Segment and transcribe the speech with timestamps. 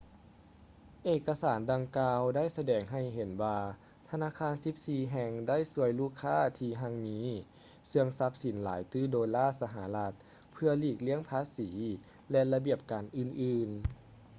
[1.03, 3.57] ເອກະສານດັ່ງກ່າວໄດ້ສະແດງໃຫ້ເຫັນວ່າ
[4.09, 7.19] ທະນາຄານສິບສີ່ແຫ່ງ ໄດ້ຊ່ວຍລູກຄ້າທີ່ຮັ່ງມີ
[7.87, 10.13] ເຊື່ອງຊັບສິນຫຼາຍຕື້ໂດລາສະຫະລັດ
[10.53, 11.71] ເພື່ອຫລີກລ່ຽງພາສີ
[12.31, 13.81] ແລະ ລະບຽບການອື່ນໆ